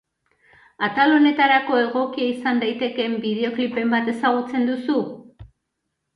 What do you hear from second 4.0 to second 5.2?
ezagutzen duzu?